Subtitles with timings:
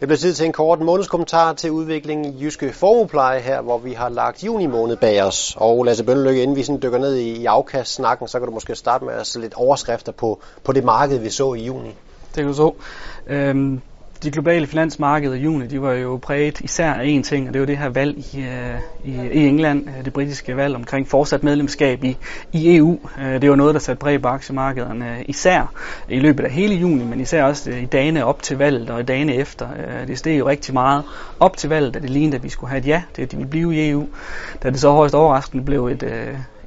[0.00, 3.92] Det bliver tid til en kort månedskommentar til udviklingen i Jyske Formuepleje her, hvor vi
[3.92, 5.56] har lagt juni måned bag os.
[5.56, 8.74] Og Lasse Bønnelykke, inden vi sådan dykker ned i, i afkastsnakken, så kan du måske
[8.74, 11.88] starte med at sætte lidt overskrifter på, på det marked, vi så i juni.
[12.34, 12.72] Det kan du så.
[13.26, 13.80] Øhm,
[14.22, 17.60] de globale finansmarkeder i juni, de var jo præget især af én ting, og det
[17.60, 21.42] var det her valg i, øh, i, i England, øh, det britiske valg omkring fortsat
[21.42, 22.16] medlemskab i,
[22.52, 22.98] i EU.
[23.20, 25.72] Øh, det var noget, der satte præg på aktiemarkederne, især
[26.08, 29.02] i løbet af hele juni, men især også i dagene op til valget og i
[29.02, 29.68] dagene efter.
[30.06, 31.04] Det steg jo rigtig meget
[31.40, 33.36] op til valget, da det lignede, at vi skulle have et ja, det at de
[33.36, 34.06] ville blive i EU.
[34.62, 36.02] Da det så højst overraskende blev et,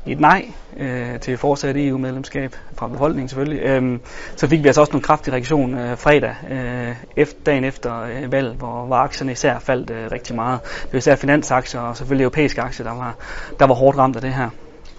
[0.06, 0.46] et nej
[0.78, 4.00] øh, til fortsat EU-medlemskab fra befolkningen selvfølgelig, øh,
[4.36, 8.32] så fik vi altså også en kraftig reaktion øh, fredag, øh, efter, dagen efter øh,
[8.32, 10.60] valget, hvor, hvor aktierne især faldt øh, rigtig meget.
[10.62, 13.16] Det var især finansaktier og selvfølgelig europæiske aktier, der var,
[13.60, 14.50] der var hårdt ramt af det her.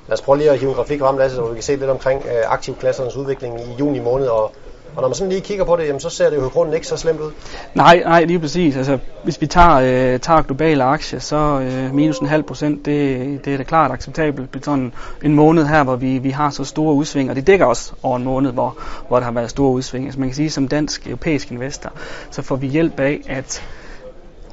[0.09, 1.91] Lad os prøve lige at hive en grafik frem, Lasse, så vi kan se lidt
[1.91, 4.55] omkring øh, aktivklassernes udvikling i juni måned, og
[4.97, 6.75] og når man sådan lige kigger på det, jamen, så ser det jo i grunden
[6.75, 7.31] ikke så slemt ud.
[7.75, 8.77] Nej, nej, lige præcis.
[8.77, 13.45] Altså, hvis vi tager, øh, tager globale aktier, så øh, minus en halv procent, det,
[13.45, 14.55] det er da klart acceptabelt.
[14.55, 17.67] Det sådan en måned her, hvor vi, vi har så store udsving, og det dækker
[17.67, 20.05] også over en måned, hvor, hvor der har været store udsving.
[20.05, 21.93] Altså man kan sige, som dansk europæisk investor,
[22.31, 23.63] så får vi hjælp af, at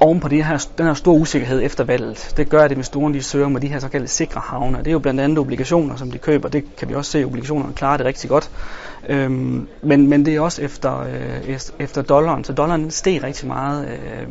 [0.02, 3.22] oven på det her, den her store usikkerhed efter valget, det gør, at investorerne de
[3.22, 4.78] søger med de her såkaldte sikre havne.
[4.78, 6.48] Det er jo blandt andet obligationer, som de køber.
[6.48, 8.50] Det kan vi også se, at obligationerne klarer det rigtig godt.
[9.08, 12.44] Øhm, men, men det er også efter, øh, efter dollaren.
[12.44, 14.28] Så dollaren steg rigtig meget øh,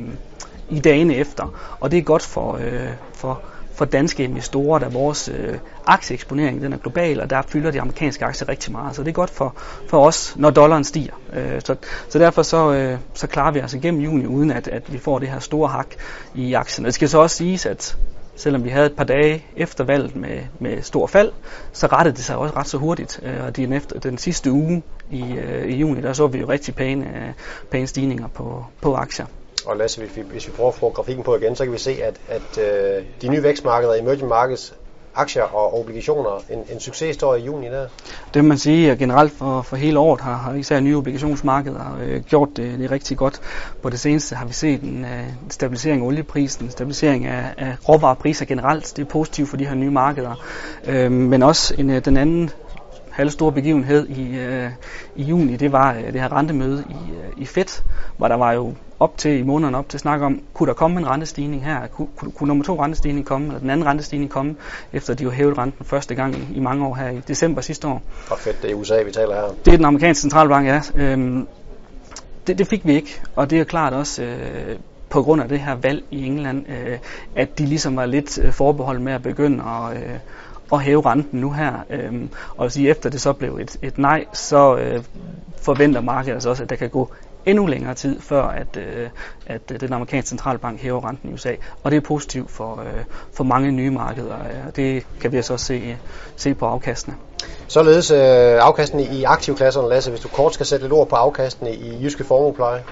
[0.69, 1.53] i dagene efter.
[1.79, 3.41] Og det er godt for, øh, for,
[3.73, 8.25] for danske investorer, da vores øh, aktieeksponering den er global, og der fylder de amerikanske
[8.25, 8.95] aktier rigtig meget.
[8.95, 9.55] Så det er godt for,
[9.87, 11.13] for os, når dollaren stiger.
[11.33, 11.75] Øh, så,
[12.09, 14.97] så derfor så, øh, så klarer vi os altså igennem juni, uden at, at vi
[14.97, 15.87] får det her store hak
[16.35, 16.85] i aktierne.
[16.85, 17.97] Det skal så også siges, at
[18.35, 21.31] selvom vi havde et par dage efter valget med, med stor fald,
[21.73, 23.19] så rettede det sig også ret så hurtigt.
[23.23, 26.49] Øh, og den, efter, den sidste uge i, øh, i juni, der så vi jo
[26.49, 27.33] rigtig pæne, øh,
[27.71, 29.25] pæne stigninger på, på aktier.
[29.65, 31.77] Og Lasse, hvis vi, hvis vi prøver at få grafikken på igen, så kan vi
[31.77, 34.73] se, at, at øh, de nye vækstmarkeder, emerging markets,
[35.15, 37.87] aktier og obligationer en, en succeshistorie i juni der?
[38.33, 42.21] Det man sige, at generelt for, for hele året har, har især nye obligationsmarkeder øh,
[42.21, 43.41] gjort det, det rigtig godt.
[43.81, 47.75] På det seneste har vi set en øh, stabilisering af olieprisen, en stabilisering af, af
[47.89, 48.93] råvarepriser generelt.
[48.95, 50.45] Det er positivt for de her nye markeder.
[50.87, 52.49] Øh, men også en, øh, den anden
[53.11, 54.69] halvstore begivenhed i, øh,
[55.15, 57.83] i juni, det var øh, det her rentemøde i, øh, i FED,
[58.17, 60.73] hvor der var jo op til i månederne op til at snakke om, kunne der
[60.73, 61.87] komme en rentestigning her?
[61.87, 64.55] Kunne, kunne, kunne nummer to rentestigning komme, eller den anden rentestigning komme,
[64.93, 67.87] efter de jo hævet renten første gang i, i mange år her i december sidste
[67.87, 68.01] år?
[68.29, 69.55] Og fedt, det er USA, vi taler her.
[69.65, 70.81] Det er den amerikanske centralbank, ja.
[70.95, 71.47] Øhm,
[72.47, 74.75] det, det fik vi ikke, og det er klart også øh,
[75.09, 76.97] på grund af det her valg i England, øh,
[77.35, 80.19] at de ligesom var lidt øh, forbeholdt med at begynde at, øh,
[80.73, 81.73] at hæve renten nu her.
[81.89, 85.03] Øhm, og sige, efter det så blev et, et nej, så øh,
[85.61, 87.09] forventer markedet altså også, at der kan gå
[87.45, 89.09] endnu længere tid, før at, øh,
[89.45, 91.53] at øh, den amerikanske centralbank hæver renten i USA.
[91.83, 95.37] Og det er positivt for, øh, for mange nye markeder, og øh, det kan vi
[95.37, 95.97] altså også se,
[96.35, 97.15] se på afkastene.
[97.67, 102.03] Således øh, i aktivklasserne, Lasse, hvis du kort skal sætte lidt ord på afkastene i
[102.03, 102.83] jyske formuepleje.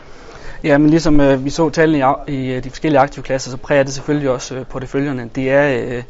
[0.63, 3.83] Ja, men ligesom øh, vi så tallene i, i øh, de forskellige aktivklasser, så præger
[3.83, 5.29] det selvfølgelig også øh, porteføljerne.
[5.35, 6.03] Det er øh,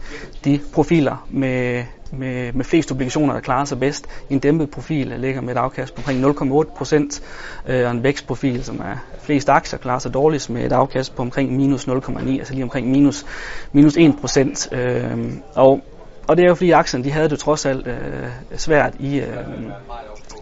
[0.45, 4.07] de profiler med, med, med flest obligationer, der klarer sig bedst.
[4.29, 7.21] En dæmpet profil øh, ligger med et afkast på omkring 0,8 procent,
[7.67, 11.21] øh, og en vækstprofil, som er flest aktier, klarer sig dårligst med et afkast på
[11.21, 13.25] omkring minus 0,9, altså lige omkring minus,
[13.71, 14.69] minus 1 procent.
[14.71, 15.81] Øh, og,
[16.27, 18.27] og det er jo fordi aktierne, de havde det trods alt øh,
[18.57, 19.27] svært i, øh,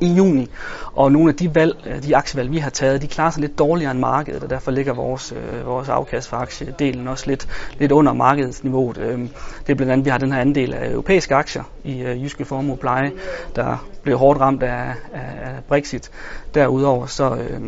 [0.01, 0.49] i juni.
[0.93, 3.59] Og nogle af de valg, øh, de aktievalg, vi har taget, de klarer sig lidt
[3.59, 7.47] dårligere end markedet, og derfor ligger vores, øh, vores afkast for aktiedelen også lidt,
[7.79, 8.97] lidt under markedsniveauet.
[8.97, 12.23] Øh, det er blandt andet, vi har den her andel af europæiske aktier i øh,
[12.23, 13.11] Jyske Formue Pleje,
[13.55, 16.11] der blev hårdt ramt af, af Brexit.
[16.53, 17.61] Derudover så, øh,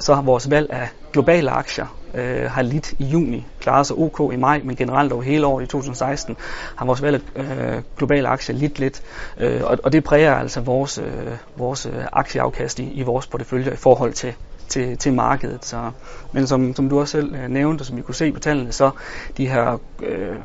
[0.00, 4.32] så har vores valg af globale aktier øh, har lidt i juni, klaret sig ok
[4.32, 6.36] i maj, men generelt over hele året i 2016
[6.76, 9.02] har vores valg øh, globale aktier lidt lidt,
[9.38, 13.72] øh, og, og det præger altså vores, øh, vores øh, aktieafkast i, i vores portefølje
[13.72, 14.34] i forhold til
[14.68, 15.64] til, til markedet.
[15.64, 15.90] Så,
[16.32, 18.72] men som, som du også selv øh, nævnte, og som vi kunne se på tallene,
[18.72, 18.90] så
[19.36, 20.36] de her øh,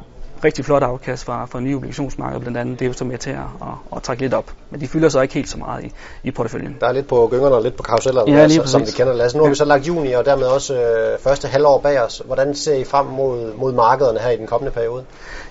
[0.44, 2.80] rigtig flot afkast fra, fra nye obligationsmarkeder blandt andet.
[2.80, 4.52] Det er jo så med til at, at, at trække lidt op.
[4.70, 5.92] Men de fylder så ikke helt så meget i,
[6.24, 6.78] i porteføljen.
[6.80, 9.26] Der er lidt på gyngerne og lidt på karusellerne, ja, altså, som vi kender.
[9.26, 9.50] Os, nu har ja.
[9.50, 12.22] vi så lagt juni og dermed også øh, første halvår bag os.
[12.26, 15.04] Hvordan ser I frem mod, mod markederne her i den kommende periode?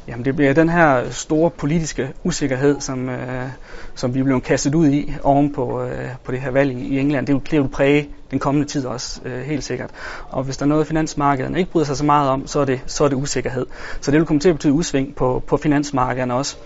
[0.09, 3.49] Jamen det bliver den her store politiske usikkerhed, som, øh,
[3.95, 7.27] som vi bliver kastet ud i oven på, øh, på det her valg i England.
[7.27, 9.91] Det vil, det vil præge den kommende tid også, øh, helt sikkert.
[10.31, 12.81] Og hvis der er noget, finansmarkederne ikke bryder sig så meget om, så er det,
[12.87, 13.67] så er det usikkerhed.
[14.01, 16.57] Så det vil komme til at betyde udsving på, på finansmarkederne også.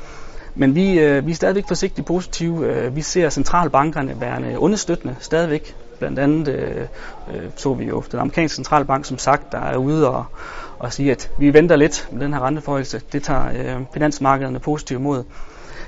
[0.55, 2.67] Men vi, øh, vi er stadigvæk forsigtigt positive.
[2.67, 5.75] Øh, vi ser centralbankerne værende understøttende stadigvæk.
[5.99, 6.81] Blandt andet øh,
[7.35, 10.25] øh, så vi jo den amerikanske centralbank, som sagt, der er ude og,
[10.79, 13.01] og sige, at vi venter lidt med den her renteforhøjelse.
[13.13, 15.25] Det tager øh, finansmarkederne positivt imod.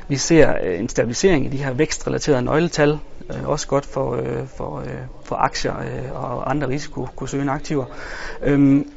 [0.09, 2.99] Vi ser øh, en stabilisering i de her vækstrelaterede nøgletal,
[3.31, 7.85] øh, også godt for, øh, for, øh, for aktier øh, og andre risikosøgende aktiver.
[8.43, 8.91] Øhm,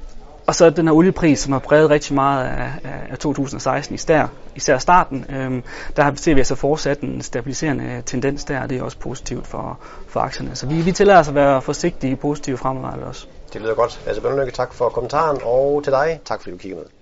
[0.52, 2.72] og så den her oliepris, som har præget rigtig meget af,
[3.12, 5.64] af 2016, især, især starten, øhm,
[5.96, 9.80] der ser vi altså fortsat en stabiliserende tendens der, og det er også positivt for,
[10.08, 10.56] for aktierne.
[10.56, 13.28] Så vi, vi tillader os at være forsigtige positive fremadrettet også.
[13.54, 14.02] Det lyder godt.
[14.08, 17.01] Altså, Bønderlykke, tak for kommentaren, og til dig, tak fordi du kiggede med.